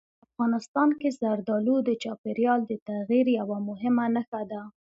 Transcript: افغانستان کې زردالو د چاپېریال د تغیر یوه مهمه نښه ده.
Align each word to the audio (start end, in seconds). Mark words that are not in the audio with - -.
افغانستان 0.27 0.89
کې 0.99 1.09
زردالو 1.19 1.75
د 1.83 1.89
چاپېریال 2.03 2.59
د 2.67 2.73
تغیر 2.87 3.27
یوه 3.39 3.57
مهمه 3.69 4.05
نښه 4.15 4.41
ده. 4.51 4.61